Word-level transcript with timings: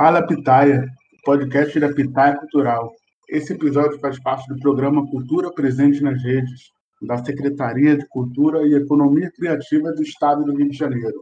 Fala 0.00 0.24
Pitaia, 0.24 0.86
podcast 1.24 1.80
da 1.80 1.92
Pitaia 1.92 2.36
Cultural. 2.38 2.94
Esse 3.28 3.54
episódio 3.54 3.98
faz 3.98 4.16
parte 4.22 4.46
do 4.46 4.56
programa 4.60 5.04
Cultura 5.10 5.52
Presente 5.52 6.00
nas 6.00 6.22
Redes, 6.22 6.70
da 7.02 7.18
Secretaria 7.18 7.98
de 7.98 8.06
Cultura 8.06 8.64
e 8.64 8.74
Economia 8.74 9.28
Criativa 9.32 9.90
do 9.90 10.00
Estado 10.00 10.44
do 10.44 10.54
Rio 10.54 10.70
de 10.70 10.76
Janeiro. 10.76 11.20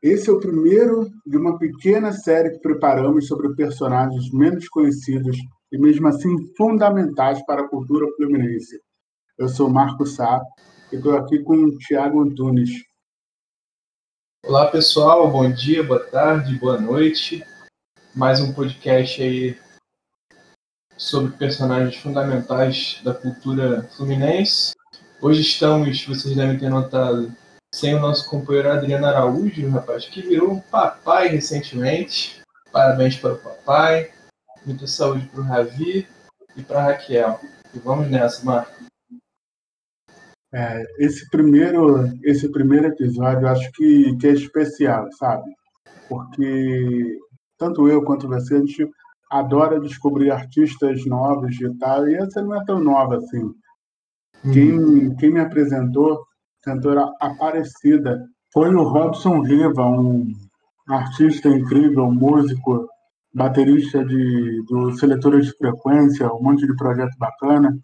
Esse 0.00 0.30
é 0.30 0.32
o 0.32 0.40
primeiro 0.40 1.10
de 1.26 1.36
uma 1.36 1.58
pequena 1.58 2.10
série 2.10 2.52
que 2.52 2.60
preparamos 2.60 3.26
sobre 3.26 3.54
personagens 3.54 4.32
menos 4.32 4.66
conhecidos 4.70 5.36
e, 5.70 5.76
mesmo 5.76 6.08
assim, 6.08 6.34
fundamentais 6.56 7.44
para 7.44 7.64
a 7.64 7.68
cultura 7.68 8.06
fluminense. 8.16 8.80
Eu 9.36 9.50
sou 9.50 9.68
Marco 9.68 10.06
Sá 10.06 10.40
e 10.90 10.96
estou 10.96 11.14
aqui 11.14 11.40
com 11.40 11.54
o 11.54 11.76
Tiago 11.76 12.22
Antunes. 12.22 12.70
Olá, 14.46 14.70
pessoal. 14.70 15.28
Bom 15.28 15.50
dia, 15.50 15.82
boa 15.82 15.98
tarde, 15.98 16.56
boa 16.56 16.80
noite. 16.80 17.44
Mais 18.14 18.40
um 18.40 18.52
podcast 18.52 19.20
aí 19.20 19.58
sobre 20.96 21.32
personagens 21.32 21.96
fundamentais 21.96 23.00
da 23.02 23.12
cultura 23.12 23.82
fluminense. 23.96 24.72
Hoje 25.20 25.40
estamos, 25.40 26.06
vocês 26.06 26.36
devem 26.36 26.56
ter 26.56 26.68
notado, 26.68 27.34
sem 27.74 27.96
o 27.96 28.00
nosso 28.00 28.30
companheiro 28.30 28.70
Adriano 28.70 29.06
Araújo, 29.06 29.68
rapaz, 29.68 30.06
que 30.06 30.22
virou 30.22 30.52
um 30.52 30.60
papai 30.60 31.26
recentemente. 31.26 32.40
Parabéns 32.70 33.16
para 33.16 33.34
o 33.34 33.38
papai, 33.38 34.12
muita 34.64 34.86
saúde 34.86 35.26
para 35.26 35.40
o 35.40 35.44
Ravi 35.44 36.06
e 36.56 36.62
para 36.62 36.84
Raquel. 36.84 37.40
E 37.74 37.80
vamos 37.80 38.08
nessa, 38.08 38.44
Marco. 38.44 38.76
É, 40.58 40.82
esse 41.00 41.28
primeiro 41.28 42.08
esse 42.24 42.50
primeiro 42.50 42.86
episódio 42.86 43.46
acho 43.46 43.70
que, 43.72 44.16
que 44.16 44.26
é 44.26 44.30
especial, 44.30 45.06
sabe? 45.18 45.44
Porque 46.08 47.18
tanto 47.58 47.86
eu 47.86 48.02
quanto 48.02 48.26
você, 48.26 48.54
a 48.54 48.58
gente 48.60 48.88
adora 49.30 49.78
descobrir 49.78 50.30
artistas 50.30 51.04
novos 51.04 51.60
e 51.60 51.78
tal, 51.78 52.08
e 52.08 52.14
essa 52.14 52.40
não 52.40 52.54
é 52.54 52.64
tão 52.64 52.80
nova 52.80 53.18
assim. 53.18 53.42
Uhum. 53.42 54.52
Quem, 54.52 55.16
quem 55.16 55.30
me 55.30 55.40
apresentou, 55.40 56.24
cantora 56.62 57.06
Aparecida, 57.20 58.18
foi 58.50 58.74
o 58.74 58.82
Robson 58.82 59.42
Riva, 59.42 59.84
um 59.84 60.26
artista 60.88 61.50
incrível, 61.50 62.10
músico, 62.10 62.88
baterista 63.34 64.02
de, 64.02 64.62
do 64.70 64.92
Seletora 64.92 65.38
de 65.38 65.52
Frequência, 65.58 66.32
um 66.32 66.42
monte 66.42 66.66
de 66.66 66.74
projeto 66.76 67.14
bacana. 67.18 67.76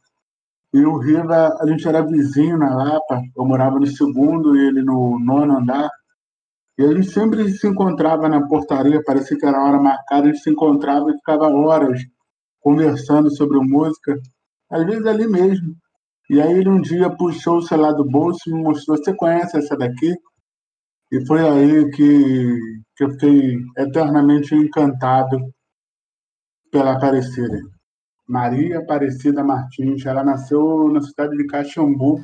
E 0.72 0.84
o 0.86 0.96
Riva, 0.96 1.56
a 1.60 1.66
gente 1.66 1.86
era 1.86 2.00
vizinho 2.00 2.56
na 2.56 2.74
Lapa, 2.74 3.20
eu 3.36 3.44
morava 3.44 3.78
no 3.78 3.86
segundo 3.86 4.56
e 4.56 4.68
ele 4.68 4.82
no 4.82 5.18
nono 5.18 5.58
andar. 5.58 5.90
E 6.78 6.82
a 6.82 6.88
gente 6.88 7.10
sempre 7.10 7.50
se 7.50 7.66
encontrava 7.66 8.28
na 8.28 8.46
portaria, 8.46 9.02
parecia 9.04 9.36
que 9.36 9.44
era 9.44 9.62
hora 9.62 9.78
marcada, 9.78 10.24
a 10.24 10.32
gente 10.32 10.42
se 10.42 10.50
encontrava 10.50 11.10
e 11.10 11.16
ficava 11.16 11.48
horas 11.48 12.00
conversando 12.60 13.30
sobre 13.30 13.58
música, 13.58 14.18
às 14.70 14.86
vezes 14.86 15.04
ali 15.04 15.26
mesmo. 15.26 15.76
E 16.30 16.40
aí 16.40 16.58
ele 16.58 16.70
um 16.70 16.80
dia 16.80 17.10
puxou 17.10 17.58
o 17.58 17.62
celular 17.62 17.92
do 17.92 18.04
bolso 18.04 18.48
e 18.48 18.54
me 18.54 18.62
mostrou, 18.62 18.96
você 18.96 19.14
conhece 19.14 19.58
essa 19.58 19.76
daqui? 19.76 20.14
E 21.10 21.26
foi 21.26 21.46
aí 21.46 21.90
que, 21.90 22.58
que 22.96 23.04
eu 23.04 23.10
fiquei 23.10 23.58
eternamente 23.76 24.54
encantado 24.54 25.38
pela 26.70 26.94
Aparecida. 26.94 27.60
Maria 28.26 28.78
Aparecida 28.78 29.42
Martins, 29.44 30.04
ela 30.06 30.24
nasceu 30.24 30.88
na 30.88 31.00
cidade 31.00 31.36
de 31.36 31.46
Caxambu, 31.46 32.20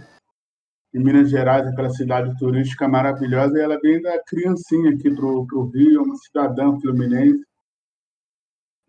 em 0.95 1.03
Minas 1.03 1.31
Gerais, 1.31 1.67
aquela 1.67 1.91
cidade 1.91 2.37
turística 2.39 2.89
maravilhosa, 2.89 3.59
e 3.59 3.61
ela 3.61 3.79
veio 3.81 4.03
da 4.03 4.23
criancinha 4.25 4.93
aqui 4.93 5.11
para 5.11 5.27
o 5.27 5.71
Rio, 5.75 6.03
uma 6.03 6.17
cidadã 6.17 6.79
fluminense. 6.81 7.45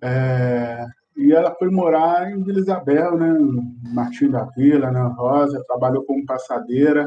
É, 0.02 0.86
e 1.18 1.34
ela 1.34 1.54
foi 1.56 1.70
morar 1.70 2.32
em 2.32 2.42
Vila 2.42 2.60
Isabel, 2.60 3.18
né, 3.18 3.38
Martim 3.94 4.30
da 4.30 4.46
Vila, 4.46 4.90
na 4.90 5.08
Rosa, 5.08 5.62
trabalhou 5.68 6.06
como 6.06 6.26
passadeira. 6.26 7.06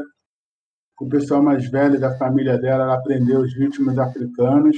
Com 0.95 1.05
o 1.05 1.09
pessoal 1.09 1.41
mais 1.41 1.67
velho 1.69 1.99
da 1.99 2.15
família 2.17 2.57
dela, 2.59 2.83
ela 2.83 2.93
aprendeu 2.93 3.41
os 3.41 3.55
ritmos 3.55 3.97
africanos. 3.97 4.77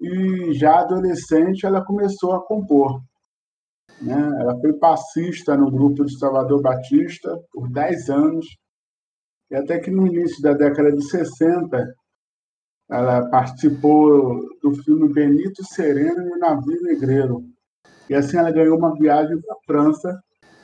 E 0.00 0.54
já 0.54 0.80
adolescente, 0.80 1.66
ela 1.66 1.84
começou 1.84 2.32
a 2.32 2.42
compor. 2.42 3.02
Né? 4.00 4.14
Ela 4.40 4.58
foi 4.60 4.72
passista 4.74 5.56
no 5.56 5.70
grupo 5.70 6.04
de 6.04 6.18
Salvador 6.18 6.62
Batista 6.62 7.38
por 7.52 7.68
10 7.70 8.10
anos 8.10 8.46
e 9.50 9.56
até 9.56 9.78
que 9.78 9.90
no 9.90 10.06
início 10.06 10.42
da 10.42 10.52
década 10.52 10.92
de 10.92 11.02
60, 11.08 11.94
ela 12.90 13.28
participou 13.30 14.40
do 14.62 14.74
filme 14.82 15.12
Benito 15.12 15.64
Sereno 15.64 16.28
e 16.28 16.32
o 16.32 16.38
Navio 16.38 16.82
Negreiro. 16.82 17.44
E 18.10 18.14
assim 18.14 18.36
ela 18.36 18.50
ganhou 18.50 18.76
uma 18.76 18.94
viagem 18.94 19.40
para 19.40 19.54
a 19.54 19.58
França 19.66 20.20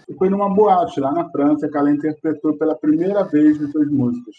e 0.09 0.15
foi 0.15 0.29
numa 0.29 0.55
boate 0.55 1.01
lá 1.01 1.13
na 1.13 1.31
França 1.31 1.69
que 1.69 1.77
ela 1.77 1.91
interpretou 1.91 2.57
pela 2.59 2.77
primeira 2.77 3.25
vez 3.25 3.61
as 3.63 3.71
suas 3.71 3.91
músicas. 3.91 4.35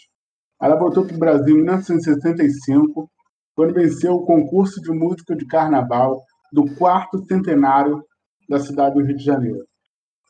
Ela 0.60 0.76
voltou 0.76 1.04
para 1.04 1.16
o 1.16 1.18
Brasil 1.18 1.56
em 1.56 1.64
1965, 1.64 3.10
quando 3.54 3.74
venceu 3.74 4.14
o 4.14 4.24
concurso 4.24 4.80
de 4.80 4.90
música 4.90 5.34
de 5.34 5.46
carnaval 5.46 6.20
do 6.52 6.72
quarto 6.76 7.24
centenário 7.26 8.02
da 8.48 8.58
cidade 8.58 8.94
do 8.94 9.04
Rio 9.04 9.16
de 9.16 9.24
Janeiro. 9.24 9.64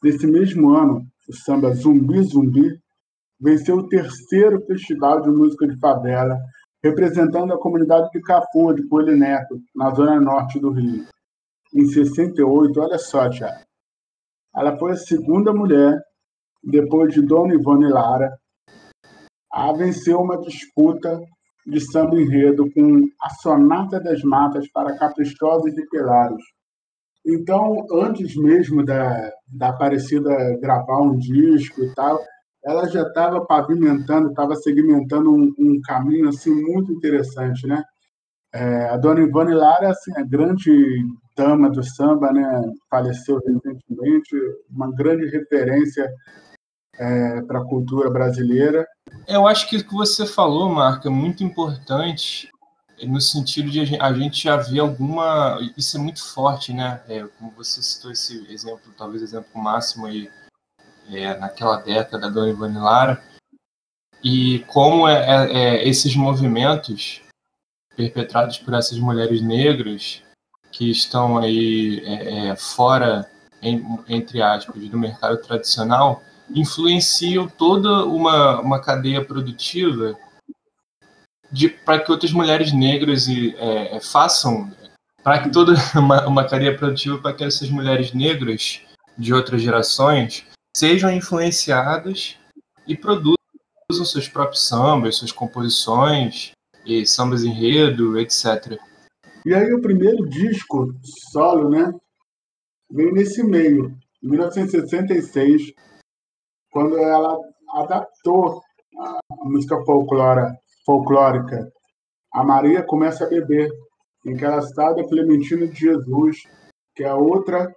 Nesse 0.02 0.26
mesmo 0.26 0.70
ano, 0.70 1.06
o 1.28 1.34
samba 1.34 1.72
Zumbi 1.74 2.22
Zumbi 2.22 2.80
venceu 3.40 3.76
o 3.76 3.88
terceiro 3.88 4.64
Festival 4.66 5.20
de 5.22 5.30
Música 5.30 5.66
de 5.66 5.78
Favela, 5.78 6.38
representando 6.82 7.52
a 7.52 7.58
comunidade 7.58 8.10
de 8.10 8.20
Cafu, 8.20 8.72
de 8.74 8.86
Coelho 8.88 9.16
Neto, 9.16 9.60
na 9.74 9.90
zona 9.90 10.20
norte 10.20 10.58
do 10.60 10.70
Rio. 10.70 11.04
Em 11.74 11.84
68, 11.86 12.80
olha 12.80 12.98
só, 12.98 13.28
Tiago, 13.28 13.60
ela 14.54 14.78
foi 14.78 14.92
a 14.92 14.96
segunda 14.96 15.52
mulher, 15.52 16.00
depois 16.62 17.12
de 17.12 17.20
Dona 17.20 17.54
Ivone 17.54 17.88
Lara, 17.88 18.38
a 19.52 19.72
vencer 19.72 20.16
uma 20.16 20.38
disputa 20.38 21.20
de 21.66 21.80
samba 21.80 22.20
enredo 22.20 22.70
com 22.72 23.02
a 23.20 23.30
Sonata 23.30 24.00
das 24.00 24.22
Matas 24.22 24.70
para 24.70 24.96
Caprichosos 24.96 25.76
e 25.76 25.86
Pelaros. 25.88 26.42
Então, 27.26 27.84
antes 27.90 28.36
mesmo 28.36 28.84
da, 28.84 29.32
da 29.48 29.70
Aparecida 29.70 30.56
gravar 30.60 31.00
um 31.00 31.18
disco 31.18 31.82
e 31.82 31.92
tal, 31.92 32.22
ela 32.64 32.86
já 32.88 33.02
estava 33.02 33.44
pavimentando, 33.44 34.30
estava 34.30 34.54
segmentando 34.54 35.34
um, 35.34 35.52
um, 35.58 35.80
caminho 35.82 36.28
assim 36.28 36.54
muito 36.54 36.92
interessante, 36.92 37.66
né? 37.66 37.82
É, 38.54 38.88
a 38.90 38.96
dona 38.96 39.20
Ivone 39.20 39.54
Lara, 39.54 39.90
assim, 39.90 40.12
a 40.16 40.22
grande 40.22 41.04
dama 41.36 41.68
do 41.68 41.82
samba, 41.82 42.32
né? 42.32 42.62
Faleceu 42.88 43.40
recentemente, 43.44 44.36
uma 44.70 44.92
grande 44.92 45.26
referência 45.26 46.08
é, 46.96 47.42
para 47.42 47.58
a 47.58 47.64
cultura 47.64 48.08
brasileira. 48.08 48.86
Eu 49.28 49.48
acho 49.48 49.68
que 49.68 49.78
o 49.78 49.84
que 49.84 49.94
você 49.94 50.24
falou, 50.24 50.68
Marca, 50.68 51.08
é 51.08 51.10
muito 51.10 51.42
importante 51.42 52.48
no 53.02 53.20
sentido 53.20 53.70
de 53.70 53.96
a 54.00 54.12
gente 54.12 54.44
já 54.44 54.56
ver 54.56 54.80
alguma. 54.80 55.58
Isso 55.76 55.96
é 55.96 56.00
muito 56.00 56.24
forte, 56.24 56.72
né? 56.72 57.02
É, 57.08 57.24
como 57.38 57.50
você 57.50 57.82
citou 57.82 58.10
esse 58.10 58.46
exemplo, 58.50 58.94
talvez 58.96 59.22
exemplo 59.22 59.60
máximo 59.60 60.06
aí 60.06 60.30
é, 61.10 61.36
naquela 61.38 61.76
década 61.76 62.18
da 62.18 62.28
Dona 62.28 62.50
Ivone 62.50 62.78
Lara, 62.78 63.22
e 64.22 64.60
como 64.66 65.06
é, 65.06 65.14
é, 65.14 65.52
é, 65.52 65.88
esses 65.88 66.16
movimentos 66.16 67.20
perpetrados 67.96 68.58
por 68.58 68.74
essas 68.74 68.98
mulheres 68.98 69.40
negras 69.40 70.22
que 70.72 70.90
estão 70.90 71.38
aí 71.38 72.02
é, 72.04 72.56
fora, 72.56 73.30
em, 73.62 73.82
entre 74.08 74.42
aspas, 74.42 74.88
do 74.88 74.98
mercado 74.98 75.38
tradicional, 75.38 76.22
influenciam 76.54 77.48
toda 77.48 78.04
uma, 78.04 78.60
uma 78.60 78.80
cadeia 78.80 79.24
produtiva 79.24 80.18
para 81.84 82.00
que 82.00 82.10
outras 82.10 82.32
mulheres 82.32 82.72
negras 82.72 83.26
é, 83.28 84.00
façam, 84.00 84.70
para 85.22 85.42
que 85.42 85.50
toda 85.50 85.74
uma, 85.94 86.26
uma 86.26 86.44
produtiva 86.44 87.18
para 87.18 87.32
que 87.32 87.44
essas 87.44 87.70
mulheres 87.70 88.12
negras 88.12 88.80
de 89.16 89.32
outras 89.32 89.62
gerações 89.62 90.46
sejam 90.76 91.10
influenciadas 91.10 92.36
e 92.86 92.96
produzam 92.96 93.36
seus 94.04 94.28
próprios 94.28 94.66
sambas, 94.66 95.16
suas 95.16 95.32
composições, 95.32 96.52
e 96.84 97.04
sambas 97.04 97.42
enredo, 97.42 98.18
etc. 98.18 98.78
E 99.44 99.52
aí 99.54 99.72
o 99.72 99.80
primeiro 99.80 100.28
disco 100.28 100.94
solo, 101.32 101.70
né, 101.70 101.92
veio 102.90 103.12
nesse 103.12 103.42
meio, 103.42 103.96
em 104.22 104.28
1966, 104.28 105.72
quando 106.70 106.96
ela 106.96 107.38
adaptou 107.74 108.62
a 108.98 109.18
música 109.44 109.82
folclora, 109.84 110.56
folclórica 110.86 111.70
A 112.32 112.44
Maria 112.44 112.82
Começa 112.82 113.24
a 113.24 113.28
Beber, 113.28 113.68
em 114.24 114.36
que 114.36 114.44
ela 114.44 114.58
está 114.58 114.92
da 114.92 115.04
Clementina 115.04 115.66
de 115.66 115.78
Jesus, 115.78 116.44
que 116.94 117.02
é 117.02 117.12
outra 117.12 117.74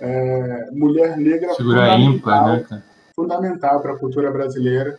é, 0.00 0.70
mulher 0.72 1.16
negra 1.16 1.54
Figura 1.54 1.94
ímpar, 1.96 2.68
né, 2.70 2.82
fundamental 3.14 3.80
para 3.80 3.92
a 3.94 3.98
cultura 3.98 4.30
brasileira. 4.30 4.98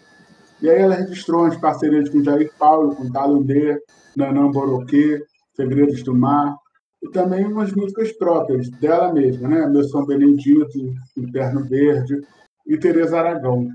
E 0.62 0.70
aí 0.70 0.80
ela 0.80 0.96
registrou 0.96 1.42
umas 1.42 1.58
parcerias 1.58 2.10
com 2.10 2.24
Jair 2.24 2.52
Paulo, 2.58 2.96
com 2.96 3.10
Dalundê, 3.10 3.82
Nanã 4.16 4.50
Boroquê, 4.50 5.24
Segredos 5.56 6.04
do 6.04 6.14
Mar, 6.14 6.56
e 7.02 7.10
também 7.10 7.46
umas 7.46 7.74
músicas 7.74 8.12
próprias 8.12 8.70
dela 8.70 9.12
mesma, 9.12 9.48
né? 9.48 9.68
Meu 9.68 9.84
São 9.86 10.06
Benedito, 10.06 10.94
Inferno 11.18 11.64
Verde 11.64 12.22
e 12.68 12.78
Tereza 12.78 13.18
Aragão. 13.18 13.68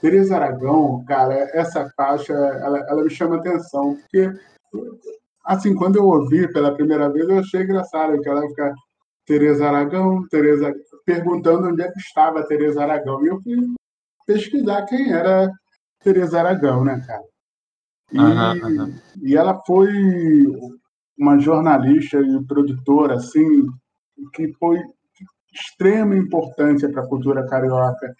Tereza 0.00 0.36
Aragão, 0.36 1.04
cara, 1.06 1.34
essa 1.52 1.90
faixa, 1.96 2.32
ela, 2.32 2.78
ela 2.88 3.02
me 3.02 3.10
chama 3.10 3.36
atenção, 3.36 3.96
porque, 3.96 4.30
assim, 5.44 5.74
quando 5.74 5.96
eu 5.96 6.04
ouvi 6.04 6.50
pela 6.52 6.74
primeira 6.74 7.08
vez, 7.10 7.28
eu 7.28 7.38
achei 7.38 7.62
engraçado 7.62 8.20
que 8.20 8.28
ela 8.28 8.46
fica 8.48 8.74
Tereza 9.26 9.66
Aragão, 9.66 10.26
Tereza, 10.28 10.72
perguntando 11.04 11.68
onde 11.68 11.82
é 11.82 11.90
que 11.90 11.98
estava 11.98 12.46
Tereza 12.46 12.82
Aragão. 12.82 13.24
E 13.24 13.28
eu 13.28 13.40
fui 13.42 13.56
pesquisar 14.26 14.84
quem 14.86 15.12
era 15.12 15.50
Tereza 16.02 16.38
Aragão, 16.38 16.84
né, 16.84 17.02
cara? 17.06 17.24
E, 18.12 18.18
uhum, 18.18 18.82
uhum. 18.82 18.94
e 19.22 19.36
ela 19.36 19.60
foi 19.66 19.90
uma 21.18 21.38
jornalista 21.38 22.18
e 22.20 22.44
produtora, 22.44 23.14
assim, 23.14 23.66
que 24.32 24.52
foi 24.54 24.80
extrema 25.52 26.14
importância 26.14 26.90
para 26.90 27.02
a 27.02 27.06
cultura 27.06 27.46
carioca. 27.48 28.14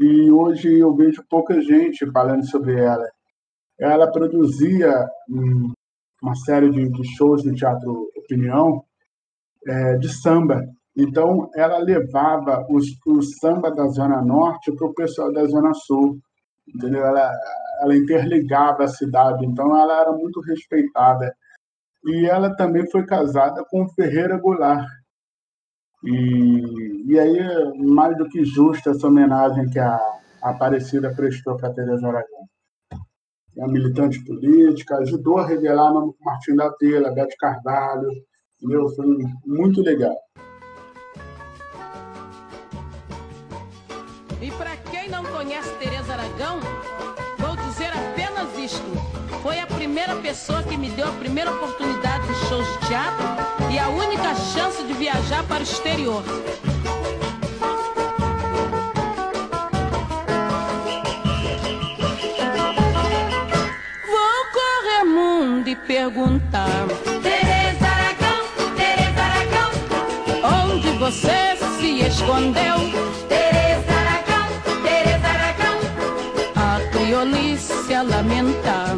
E 0.00 0.30
hoje 0.30 0.78
eu 0.78 0.96
vejo 0.96 1.22
pouca 1.28 1.60
gente 1.60 2.10
falando 2.10 2.42
sobre 2.48 2.80
ela. 2.80 3.06
Ela 3.78 4.10
produzia 4.10 5.06
uma 5.28 6.34
série 6.36 6.70
de, 6.70 6.88
de 6.88 7.16
shows 7.16 7.44
no 7.44 7.54
Teatro 7.54 8.08
Opinião 8.16 8.82
é, 9.66 9.98
de 9.98 10.08
samba. 10.08 10.64
Então, 10.96 11.50
ela 11.54 11.76
levava 11.78 12.66
os, 12.70 12.86
o 13.06 13.20
samba 13.22 13.70
da 13.70 13.86
Zona 13.88 14.22
Norte 14.22 14.72
para 14.72 14.86
o 14.86 14.94
pessoal 14.94 15.30
da 15.32 15.44
Zona 15.44 15.74
Sul. 15.74 16.18
Entendeu? 16.66 17.04
Ela, 17.04 17.30
ela 17.82 17.94
interligava 17.94 18.84
a 18.84 18.88
cidade, 18.88 19.44
então 19.44 19.76
ela 19.76 20.00
era 20.00 20.12
muito 20.12 20.40
respeitada. 20.40 21.34
E 22.06 22.24
ela 22.24 22.56
também 22.56 22.90
foi 22.90 23.04
casada 23.04 23.62
com 23.68 23.88
Ferreira 23.90 24.38
Goulart. 24.38 24.86
E, 26.02 27.12
e 27.12 27.18
aí, 27.18 27.38
mais 27.76 28.16
do 28.16 28.28
que 28.28 28.44
justa 28.44 28.90
essa 28.90 29.06
homenagem 29.06 29.68
que 29.68 29.78
a, 29.78 29.98
a 30.42 30.50
Aparecida 30.50 31.14
prestou 31.14 31.56
para 31.56 31.74
Teresa 31.74 32.08
Aragão. 32.08 32.48
É 33.58 33.66
militante 33.66 34.24
política, 34.24 34.96
ajudou 34.98 35.38
a 35.38 35.46
revelar 35.46 35.92
Martim 36.20 36.54
da 36.54 36.70
Tela, 36.72 37.10
Bete 37.10 37.36
Carvalho, 37.36 38.08
entendeu? 38.56 38.88
Foi 38.90 39.06
muito 39.44 39.82
legal. 39.82 40.16
E 44.40 44.50
para 44.52 44.74
quem 44.90 45.10
não 45.10 45.22
conhece 45.24 45.70
Teresa 45.78 46.14
Aragão, 46.14 46.60
dizer 47.80 47.92
apenas 47.94 48.58
isto. 48.58 48.82
Foi 49.42 49.58
a 49.58 49.66
primeira 49.66 50.14
pessoa 50.16 50.62
que 50.62 50.76
me 50.76 50.90
deu 50.90 51.08
a 51.08 51.12
primeira 51.12 51.50
oportunidade 51.50 52.26
de 52.26 52.34
shows 52.46 52.66
de 52.66 52.88
teatro 52.88 53.26
e 53.72 53.78
a 53.78 53.88
única 53.88 54.34
chance 54.34 54.82
de 54.84 54.92
viajar 54.92 55.42
para 55.44 55.60
o 55.60 55.62
exterior. 55.62 56.22
Vou 64.06 64.44
correr 64.52 65.04
mundo 65.04 65.68
e 65.68 65.76
perguntar. 65.76 66.86
Tereza 67.22 67.86
Aragão, 67.86 68.42
Tereza 68.76 69.22
Aragão, 69.22 69.70
onde 70.68 70.90
você 70.98 71.56
se 71.78 72.00
escondeu? 72.06 72.76
Tereza 73.26 73.59
a 77.20 77.26
criolice 77.26 77.94
a 77.94 78.02
lamentar. 78.02 78.96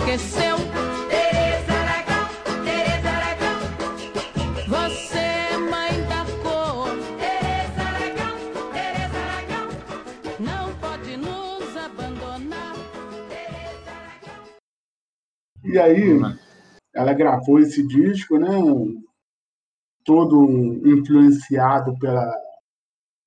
esqueceu. 0.00 0.56
Tereza 1.08 1.72
Aragão, 1.72 2.28
Tereza 2.64 3.08
Aragão. 3.10 3.60
Você, 4.66 5.58
mãe 5.58 5.92
da 6.08 6.24
cor. 6.42 6.88
Tereza 7.18 7.82
Aragão, 7.82 8.36
Tereza 8.72 9.18
Aragão. 9.26 9.68
Não 10.40 10.74
pode 10.78 11.16
nos 11.16 11.76
abandonar. 11.76 12.74
Tereza 13.28 13.90
Aragão. 13.90 14.44
E 15.64 15.78
aí, 15.78 16.18
ela 16.94 17.12
gravou 17.12 17.58
esse 17.58 17.86
disco, 17.86 18.38
né? 18.38 18.48
Todo 20.04 20.46
influenciado 20.86 21.96
pela, 21.98 22.32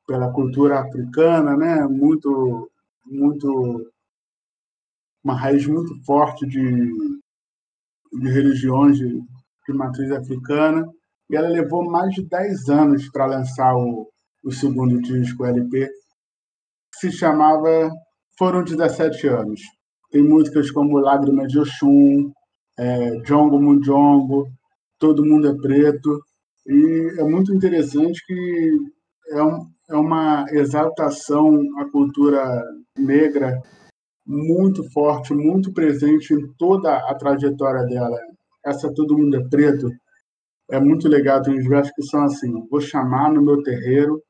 pela 0.08 0.32
cultura 0.32 0.80
africana, 0.80 1.56
né? 1.56 1.88
Muito, 1.88 2.70
muito 3.06 3.92
uma 5.24 5.36
raiz 5.36 5.66
muito 5.66 5.96
forte 6.04 6.46
de, 6.46 6.92
de 8.20 8.30
religiões 8.30 8.98
de, 8.98 9.08
de 9.10 9.74
matriz 9.74 10.12
africana, 10.12 10.86
e 11.30 11.36
ela 11.36 11.48
levou 11.48 11.90
mais 11.90 12.14
de 12.14 12.24
10 12.28 12.70
anos 12.70 13.10
para 13.10 13.26
lançar 13.26 13.76
o, 13.76 14.10
o 14.44 14.52
segundo 14.52 15.02
disco, 15.02 15.46
LP, 15.46 15.88
que 15.88 17.00
se 17.00 17.12
chamava 17.12 17.90
Foram 18.38 18.64
17 18.64 19.28
Anos. 19.28 19.62
Tem 20.12 20.22
músicas 20.22 20.70
como 20.70 21.00
Lágrimas 21.00 21.52
de 21.52 21.60
Oxum, 21.60 22.32
é, 22.78 23.16
Jongo 23.22 23.60
Munjongo, 23.60 24.48
Todo 25.00 25.26
Mundo 25.26 25.48
é 25.48 25.56
Preto, 25.56 26.22
e 26.68 27.16
é 27.20 27.24
muito 27.24 27.54
interessante 27.54 28.24
que 28.26 28.78
é, 29.30 29.42
um, 29.42 29.66
é 29.94 29.98
uma 29.98 30.46
exaltação 30.50 31.62
à 31.78 31.90
cultura 31.90 32.64
negra 32.98 33.62
muito 34.26 34.84
forte, 34.92 35.34
muito 35.34 35.72
presente 35.72 36.34
em 36.34 36.52
toda 36.58 36.96
a 36.96 37.14
trajetória 37.14 37.86
dela. 37.86 38.18
Essa 38.66 38.92
Todo 38.92 39.18
Mundo 39.18 39.38
é 39.38 39.50
Preto 39.50 39.90
é 40.72 40.80
muito 40.80 41.08
legal. 41.08 41.42
Tem 41.42 41.60
uns 41.60 41.68
versos 41.68 41.94
que 41.94 42.04
são 42.04 42.24
assim: 42.24 42.68
Vou 42.72 42.82
chamar 42.82 43.32
no 43.32 43.42
meu 43.42 43.62
terreiro 43.62 44.22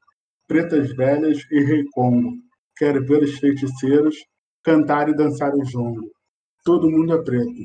pretas 0.47 0.93
velhas 0.95 1.39
e 1.49 1.63
rei 1.63 1.85
Congo. 1.93 2.33
Quero 2.75 3.05
ver 3.05 3.23
os 3.23 3.39
feiticeiros 3.39 4.15
cantar 4.63 5.07
e 5.07 5.15
dançar 5.15 5.53
o 5.55 5.63
jongo. 5.63 6.11
Todo 6.65 6.89
mundo 6.89 7.13
é 7.13 7.23
preto. 7.23 7.61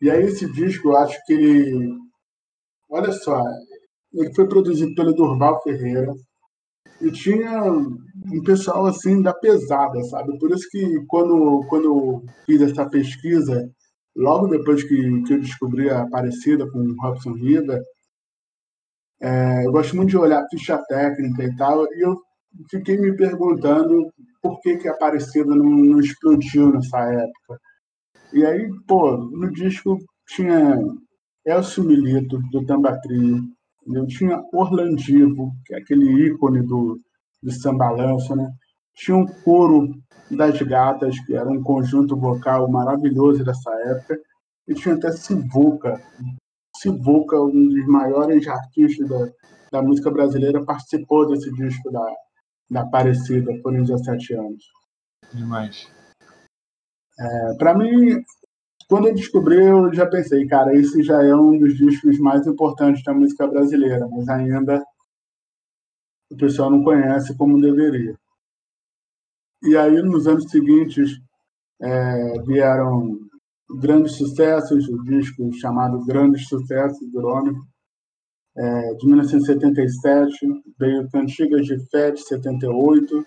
E 0.00 0.10
aí 0.10 0.24
esse 0.24 0.50
disco, 0.52 0.88
eu 0.88 0.96
acho 0.96 1.18
que 1.26 1.32
ele, 1.32 1.88
olha 2.88 3.12
só, 3.12 3.42
ele 4.12 4.34
foi 4.34 4.48
produzido 4.48 4.94
pelo 4.94 5.12
Durval 5.12 5.62
Ferreira 5.62 6.12
e 7.00 7.10
tinha 7.10 7.62
um 7.62 8.42
pessoal 8.44 8.86
assim 8.86 9.22
da 9.22 9.32
pesada, 9.34 10.02
sabe? 10.04 10.38
Por 10.38 10.50
isso 10.50 10.68
que 10.70 11.04
quando 11.06 11.64
quando 11.68 11.84
eu 11.84 12.24
fiz 12.46 12.60
essa 12.62 12.88
pesquisa, 12.88 13.70
logo 14.16 14.48
depois 14.48 14.82
que, 14.82 15.22
que 15.22 15.34
eu 15.34 15.40
descobri 15.40 15.90
a 15.90 16.02
Aparecida 16.02 16.70
com 16.70 16.78
o 16.78 16.96
Robson 17.00 17.32
Riva, 17.34 17.80
é, 19.22 19.66
eu 19.66 19.72
gosto 19.72 19.96
muito 19.96 20.10
de 20.10 20.16
olhar 20.16 20.46
ficha 20.50 20.78
técnica 20.88 21.44
e 21.44 21.56
tal, 21.56 21.84
e 21.92 22.00
eu 22.00 22.16
fiquei 22.70 22.98
me 22.98 23.14
perguntando 23.16 24.10
por 24.42 24.60
que 24.60 24.76
que 24.78 24.88
a 24.88 24.92
Aparecida 24.92 25.54
não, 25.54 25.64
não 25.64 26.00
explodiu 26.00 26.72
nessa 26.72 26.98
época. 27.00 27.60
E 28.32 28.44
aí, 28.44 28.70
pô, 28.86 29.16
no 29.16 29.50
disco 29.52 29.98
tinha 30.28 30.78
Elcio 31.44 31.82
Milito, 31.82 32.38
do 32.50 32.64
Tambatrio, 32.64 33.42
eu 33.86 34.06
tinha 34.06 34.42
Orlandivo, 34.52 35.52
que 35.64 35.74
é 35.74 35.78
aquele 35.78 36.26
ícone 36.26 36.62
do, 36.62 37.00
do 37.42 37.50
sambalanço, 37.50 38.36
né? 38.36 38.48
Tinha 38.94 39.16
um 39.16 39.26
coro 39.26 39.94
das 40.30 40.60
gatas, 40.62 41.18
que 41.24 41.34
era 41.34 41.48
um 41.48 41.62
conjunto 41.62 42.16
vocal 42.16 42.70
maravilhoso 42.70 43.44
dessa 43.44 43.70
época, 43.86 44.18
e 44.68 44.74
tinha 44.74 44.94
até 44.94 45.10
Sivuca. 45.10 46.00
Sivuca, 46.76 47.40
um 47.40 47.68
dos 47.68 47.86
maiores 47.86 48.46
artistas 48.46 49.08
da, 49.08 49.32
da 49.72 49.82
música 49.82 50.10
brasileira, 50.10 50.64
participou 50.64 51.26
desse 51.26 51.50
disco 51.54 51.90
da, 51.90 52.06
da 52.70 52.82
Aparecida 52.82 53.52
por 53.62 53.72
17 53.72 54.34
anos. 54.34 54.64
Demais. 55.32 55.99
É, 57.20 57.54
para 57.58 57.76
mim, 57.76 58.24
quando 58.88 59.08
eu 59.08 59.14
descobri, 59.14 59.56
eu 59.56 59.92
já 59.92 60.06
pensei, 60.06 60.46
cara, 60.46 60.74
esse 60.74 61.02
já 61.02 61.22
é 61.22 61.34
um 61.34 61.58
dos 61.58 61.76
discos 61.76 62.18
mais 62.18 62.46
importantes 62.46 63.04
da 63.04 63.12
música 63.12 63.46
brasileira, 63.46 64.08
mas 64.08 64.28
ainda 64.28 64.82
o 66.30 66.36
pessoal 66.36 66.70
não 66.70 66.82
conhece 66.82 67.36
como 67.36 67.60
deveria. 67.60 68.18
E 69.62 69.76
aí, 69.76 70.00
nos 70.02 70.26
anos 70.26 70.50
seguintes, 70.50 71.20
é, 71.82 72.42
vieram 72.42 73.18
grandes 73.78 74.12
sucessos, 74.12 74.88
o 74.88 75.04
disco 75.04 75.52
chamado 75.52 76.04
Grandes 76.04 76.48
Sucessos 76.48 77.14
Homem, 77.14 77.54
é, 78.56 78.94
de 78.94 79.06
1977, 79.06 80.36
veio 80.78 81.08
Cantigas 81.10 81.66
de 81.66 81.78
Fé, 81.90 82.10
de 82.10 82.20
78, 82.20 83.24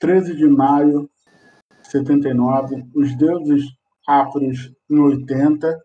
13 0.00 0.36
de 0.36 0.48
maio, 0.48 1.10
79, 1.84 2.84
Os 2.94 3.16
Deuses 3.16 3.64
Afros, 4.06 4.72
em 4.90 4.98
80, 4.98 5.78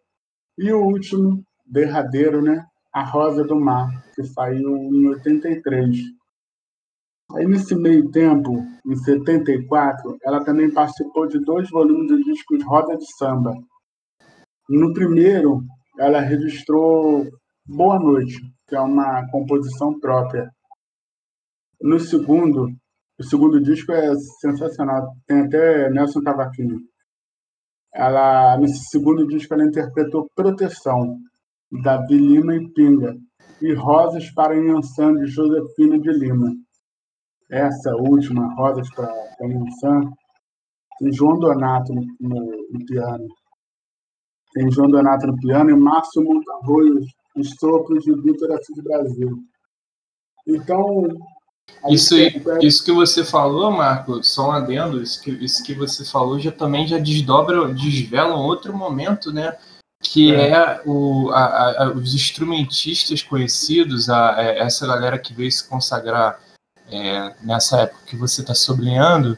e 0.57 0.71
o 0.73 0.83
último, 0.83 1.43
derradeiro, 1.65 2.41
né? 2.41 2.65
A 2.93 3.03
Rosa 3.03 3.43
do 3.43 3.55
Mar, 3.55 3.87
que 4.15 4.23
saiu 4.23 4.75
em 4.75 5.07
83. 5.07 5.97
Aí, 7.35 7.45
nesse 7.45 7.75
meio 7.75 8.09
tempo, 8.09 8.51
em 8.85 8.95
74, 8.95 10.17
ela 10.23 10.43
também 10.43 10.73
participou 10.73 11.27
de 11.27 11.39
dois 11.39 11.69
volumes 11.69 12.07
do 12.07 12.23
discos 12.23 12.63
Roda 12.63 12.97
de 12.97 13.05
Samba. 13.17 13.53
No 14.67 14.91
primeiro, 14.93 15.61
ela 15.99 16.19
registrou 16.19 17.27
Boa 17.67 17.99
Noite, 17.99 18.35
que 18.67 18.75
é 18.75 18.81
uma 18.81 19.29
composição 19.29 19.99
própria. 19.99 20.49
No 21.79 21.99
segundo, 21.99 22.67
o 23.19 23.23
segundo 23.23 23.61
disco 23.61 23.91
é 23.91 24.15
sensacional, 24.39 25.13
tem 25.27 25.41
até 25.41 25.89
Nelson 25.89 26.21
Cavaquinho. 26.21 26.79
Ela, 27.93 28.57
nesse 28.57 28.85
segundo 28.89 29.27
disco, 29.27 29.53
ela 29.53 29.65
interpretou 29.65 30.29
Proteção, 30.33 31.17
Davi 31.83 32.17
Lima 32.17 32.55
e 32.55 32.69
Pinga, 32.69 33.17
e 33.61 33.73
Rosas 33.73 34.31
para 34.31 34.55
Inhansã, 34.55 35.13
de 35.13 35.25
Josefina 35.25 35.99
de 35.99 36.11
Lima. 36.11 36.55
Essa 37.49 37.93
última, 37.95 38.53
Rosas 38.55 38.89
para 38.93 39.11
Inhansã, 39.41 40.09
tem 40.99 41.11
João 41.11 41.39
Donato 41.39 41.93
no, 41.93 42.05
no, 42.21 42.67
no, 42.71 42.85
piano. 42.85 43.27
Tem 44.53 44.71
João 44.71 44.89
Donato 44.89 45.27
no 45.27 45.35
piano 45.35 45.69
e 45.71 45.75
Márcio 45.75 46.23
Montarroio 46.23 47.01
os 47.35 47.49
sopros 47.59 48.03
de 48.03 48.13
Vitor 48.21 48.51
Assis 48.53 48.81
Brasil. 48.81 49.43
Então. 50.47 51.07
Isso, 51.87 52.15
isso 52.61 52.83
que 52.83 52.91
você 52.91 53.23
falou, 53.23 53.71
Marco, 53.71 54.23
só 54.23 54.49
um 54.49 54.51
adendo, 54.51 55.01
isso 55.01 55.21
que, 55.21 55.31
isso 55.31 55.63
que 55.63 55.73
você 55.73 56.03
falou 56.03 56.39
já 56.39 56.51
também 56.51 56.85
já 56.87 56.97
desdobra, 56.97 57.73
desvela 57.73 58.35
um 58.35 58.43
outro 58.43 58.75
momento, 58.75 59.31
né? 59.31 59.55
Que 60.01 60.33
é, 60.33 60.51
é 60.51 60.81
o, 60.85 61.29
a, 61.31 61.83
a, 61.83 61.91
os 61.91 62.13
instrumentistas 62.13 63.23
conhecidos, 63.23 64.09
a, 64.09 64.35
é, 64.37 64.59
essa 64.59 64.85
galera 64.85 65.17
que 65.17 65.33
veio 65.33 65.51
se 65.51 65.67
consagrar 65.67 66.39
é, 66.91 67.33
nessa 67.41 67.81
época 67.81 68.05
que 68.05 68.15
você 68.15 68.41
está 68.41 68.53
sublinhando, 68.53 69.37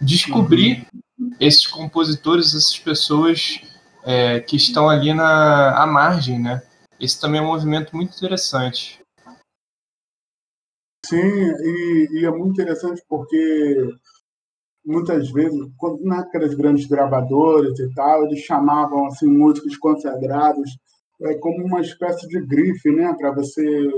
descobrir 0.00 0.86
uhum. 1.18 1.30
esses 1.38 1.66
compositores, 1.66 2.48
essas 2.48 2.78
pessoas 2.78 3.60
é, 4.04 4.40
que 4.40 4.56
estão 4.56 4.88
ali 4.88 5.12
na 5.12 5.82
à 5.82 5.86
margem, 5.86 6.38
né? 6.38 6.62
Esse 6.98 7.20
também 7.20 7.40
é 7.40 7.44
um 7.44 7.48
movimento 7.48 7.94
muito 7.94 8.16
interessante. 8.16 9.00
Sim, 11.08 11.16
e, 11.18 12.08
e 12.12 12.24
é 12.24 12.30
muito 12.30 12.52
interessante 12.60 13.02
porque 13.08 13.88
muitas 14.84 15.30
vezes, 15.30 15.58
quando, 15.76 16.02
naquelas 16.04 16.54
grandes 16.54 16.86
gravadoras 16.86 17.78
e 17.78 17.92
tal, 17.94 18.24
eles 18.24 18.40
chamavam 18.40 19.06
assim 19.06 19.26
músicos 19.26 19.76
consagrados 19.76 20.70
é, 21.22 21.34
como 21.34 21.64
uma 21.64 21.80
espécie 21.80 22.26
de 22.28 22.40
grife, 22.46 22.90
né, 22.90 23.14
para 23.18 23.32
você 23.32 23.88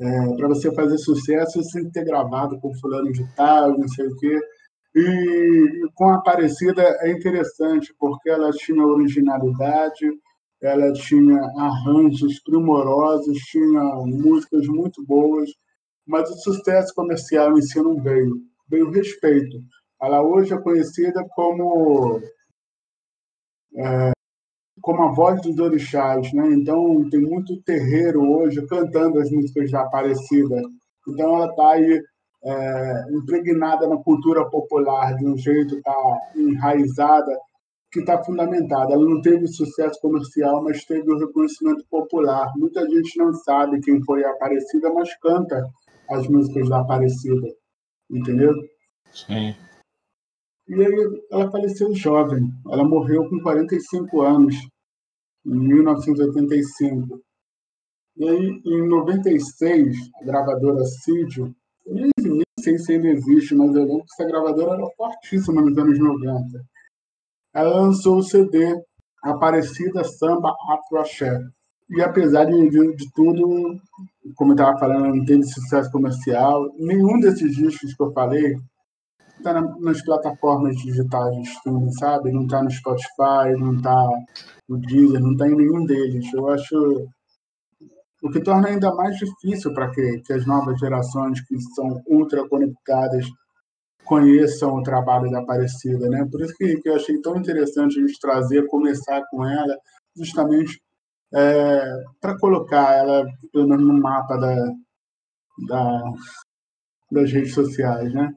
é, 0.00 0.36
para 0.36 0.48
você 0.48 0.72
fazer 0.74 0.98
sucesso 0.98 1.62
sem 1.62 1.90
ter 1.90 2.04
gravado 2.04 2.58
com 2.60 2.74
fulano 2.74 3.12
de 3.12 3.24
tal, 3.36 3.78
não 3.78 3.88
sei 3.88 4.06
o 4.06 4.16
quê. 4.16 4.40
E 4.94 5.88
com 5.94 6.08
a 6.08 6.16
Aparecida 6.16 6.82
é 7.00 7.12
interessante 7.12 7.94
porque 7.98 8.28
ela 8.28 8.50
tinha 8.52 8.84
originalidade, 8.84 10.10
ela 10.60 10.92
tinha 10.92 11.40
arranjos 11.56 12.40
primorosos, 12.42 13.38
tinha 13.38 13.82
músicas 14.06 14.66
muito 14.66 15.04
boas, 15.06 15.50
mas 16.06 16.30
o 16.30 16.36
sucesso 16.36 16.94
comercial 16.94 17.56
em 17.56 17.62
si 17.62 17.80
não 17.80 18.00
veio, 18.02 18.40
veio 18.68 18.90
respeito. 18.90 19.58
Ela 20.00 20.22
hoje 20.22 20.52
é 20.52 20.58
conhecida 20.60 21.24
como 21.34 22.20
é, 23.76 24.12
como 24.80 25.02
a 25.04 25.12
voz 25.12 25.40
dos 25.40 25.58
orixás, 25.58 26.32
né? 26.32 26.48
Então 26.52 27.08
tem 27.08 27.20
muito 27.20 27.62
terreiro 27.62 28.20
hoje 28.20 28.66
cantando 28.66 29.20
as 29.20 29.30
músicas 29.30 29.70
da 29.70 29.82
Aparecida. 29.82 30.60
Então 31.08 31.36
ela 31.36 31.46
está 31.46 31.70
aí 31.70 32.02
é, 32.44 33.04
impregnada 33.12 33.86
na 33.86 33.96
cultura 33.98 34.48
popular 34.50 35.14
de 35.14 35.26
um 35.26 35.36
jeito, 35.36 35.76
está 35.76 36.18
enraizada 36.34 37.32
que 37.92 38.00
está 38.00 38.22
fundamentada. 38.24 38.94
Ela 38.94 39.04
não 39.04 39.20
teve 39.20 39.46
sucesso 39.46 40.00
comercial, 40.00 40.62
mas 40.64 40.84
teve 40.84 41.08
o 41.10 41.18
reconhecimento 41.18 41.84
popular. 41.90 42.50
Muita 42.56 42.88
gente 42.88 43.18
não 43.18 43.32
sabe 43.34 43.80
quem 43.80 44.02
foi 44.02 44.24
a 44.24 44.30
Aparecida, 44.30 44.92
mas 44.92 45.14
canta 45.18 45.62
as 46.12 46.26
músicas 46.28 46.68
da 46.68 46.80
Aparecida, 46.80 47.48
entendeu? 48.10 48.54
Sim. 49.10 49.54
E 50.68 50.74
aí 50.74 51.22
ela 51.30 51.50
faleceu 51.50 51.94
jovem. 51.94 52.48
Ela 52.70 52.84
morreu 52.84 53.28
com 53.28 53.40
45 53.40 54.22
anos, 54.22 54.54
em 55.44 55.58
1985. 55.58 57.20
E 58.16 58.28
aí, 58.28 58.62
em 58.64 58.88
96, 58.88 59.96
a 60.20 60.24
gravadora 60.24 60.84
Cídio, 60.84 61.54
nem, 61.86 62.10
nem 62.18 62.42
sei 62.60 62.78
se 62.78 62.92
ainda 62.92 63.08
existe, 63.08 63.54
mas 63.54 63.74
eu 63.74 63.84
lembro 63.84 64.04
que 64.04 64.12
essa 64.12 64.30
gravadora 64.30 64.74
era 64.74 64.90
fortíssima 64.96 65.62
nos 65.62 65.76
anos 65.76 65.98
90 65.98 66.62
ela 67.54 67.82
lançou 67.82 68.18
o 68.18 68.22
CD 68.22 68.74
Aparecida 69.22 70.02
Samba 70.04 70.54
Afro 70.70 71.00
Axé. 71.00 71.38
E 71.90 72.00
apesar 72.00 72.46
de, 72.46 72.70
de, 72.70 72.96
de 72.96 73.12
tudo, 73.12 73.78
como 74.36 74.52
eu 74.52 74.54
estava 74.54 74.78
falando, 74.78 75.14
não 75.14 75.24
teve 75.24 75.42
sucesso 75.44 75.90
comercial, 75.90 76.72
nenhum 76.78 77.18
desses 77.20 77.54
discos 77.54 77.94
que 77.94 78.02
eu 78.02 78.12
falei 78.12 78.56
está 79.38 79.52
na, 79.52 79.62
nas 79.80 80.02
plataformas 80.02 80.76
digitais 80.76 81.34
de 81.36 81.42
streaming, 81.42 81.92
sabe? 81.92 82.32
Não 82.32 82.42
está 82.42 82.62
no 82.62 82.70
Spotify, 82.70 83.56
não 83.58 83.76
está 83.76 84.08
no 84.68 84.78
Deezer, 84.78 85.20
não 85.20 85.32
está 85.32 85.48
em 85.48 85.56
nenhum 85.56 85.84
deles. 85.84 86.32
Eu 86.32 86.48
acho 86.48 87.08
o 88.22 88.30
que 88.30 88.40
torna 88.40 88.68
ainda 88.68 88.94
mais 88.94 89.16
difícil 89.16 89.74
para 89.74 89.90
que, 89.90 90.20
que 90.20 90.32
as 90.32 90.46
novas 90.46 90.78
gerações 90.78 91.40
que 91.40 91.60
são 91.74 92.00
ultra 92.06 92.48
conectadas 92.48 93.26
conheçam 94.04 94.74
o 94.76 94.82
trabalho 94.82 95.30
da 95.30 95.40
Aparecida, 95.40 96.08
né? 96.08 96.26
Por 96.30 96.40
isso 96.40 96.54
que, 96.56 96.76
que 96.76 96.88
eu 96.88 96.96
achei 96.96 97.20
tão 97.20 97.36
interessante 97.36 97.98
a 97.98 98.06
gente 98.06 98.18
trazer, 98.20 98.66
começar 98.68 99.22
com 99.30 99.44
ela, 99.44 99.76
justamente 100.16 100.80
é, 101.34 102.02
para 102.20 102.38
colocar 102.38 102.92
ela 102.94 103.26
pelo 103.52 103.68
menos 103.68 103.86
no 103.86 104.00
mapa 104.00 104.36
da, 104.36 104.54
da, 105.68 106.12
das 107.10 107.32
redes 107.32 107.54
sociais, 107.54 108.12
né? 108.12 108.32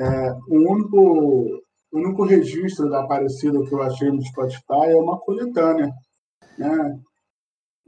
É, 0.00 0.32
o 0.48 0.72
único 0.72 1.62
o 1.92 1.98
único 1.98 2.24
registro 2.24 2.90
da 2.90 3.02
Aparecida 3.02 3.62
que 3.64 3.72
eu 3.72 3.82
achei 3.82 4.10
no 4.10 4.22
Spotify 4.22 4.90
é 4.90 4.96
uma 4.96 5.18
coletânea, 5.18 5.90
né? 6.58 7.00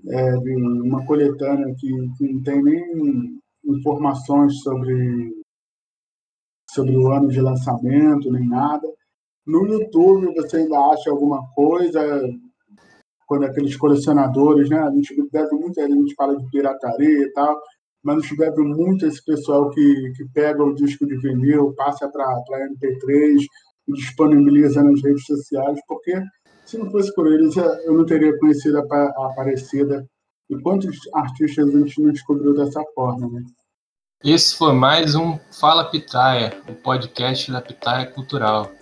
É, 0.09 0.37
uma 0.37 1.05
coletânea 1.05 1.75
que, 1.77 1.88
que 2.17 2.33
não 2.33 2.43
tem 2.43 2.62
nem 2.62 3.38
informações 3.65 4.61
sobre 4.62 5.33
sobre 6.71 6.97
o 6.97 7.11
ano 7.12 7.29
de 7.29 7.41
lançamento, 7.41 8.31
nem 8.31 8.47
nada. 8.49 8.87
No 9.47 9.67
YouTube 9.67 10.35
você 10.35 10.59
ainda 10.59 10.79
acha 10.93 11.11
alguma 11.11 11.43
coisa, 11.55 12.00
quando 13.28 13.44
aqueles 13.44 13.76
colecionadores, 13.76 14.70
né? 14.70 14.80
A 14.80 14.90
gente 14.90 15.14
deve 15.30 15.54
muito, 15.54 15.78
a 15.80 15.87
gente 15.87 16.14
fala 16.14 16.37
de 16.37 16.50
pirataria 16.50 17.23
e 17.25 17.32
tal, 17.32 17.61
mas 18.02 18.16
a 18.16 18.20
gente 18.20 18.37
deve 18.37 18.62
muito 18.62 19.06
esse 19.06 19.23
pessoal 19.23 19.70
que, 19.70 20.12
que 20.16 20.25
pega 20.32 20.64
o 20.64 20.75
disco 20.75 21.06
de 21.06 21.16
vinil, 21.18 21.75
passa 21.76 22.08
para 22.08 22.42
MP3 22.70 23.44
e 23.88 23.92
disponibiliza 23.92 24.82
nas 24.82 25.02
redes 25.02 25.25
sociais, 25.26 25.78
porque 25.87 26.18
se 26.64 26.78
não 26.78 26.90
fosse 26.90 27.14
por 27.14 27.30
eles, 27.30 27.54
eu 27.56 27.92
não 27.92 28.06
teria 28.06 28.37
conhecido 28.38 28.78
a 28.78 29.26
Aparecida. 29.26 30.06
E 30.50 30.58
quantos 30.62 30.97
artistas 31.12 31.75
a 31.75 31.78
gente 31.78 32.02
não 32.02 32.11
descobriu 32.11 32.54
dessa 32.54 32.82
forma, 32.94 33.28
né? 33.28 33.42
Esse 34.25 34.56
foi 34.56 34.73
mais 34.73 35.14
um 35.14 35.38
Fala 35.61 35.85
Pitaia, 35.85 36.58
o 36.66 36.75
podcast 36.75 37.52
da 37.52 37.61
Pitaia 37.61 38.06
Cultural. 38.06 38.77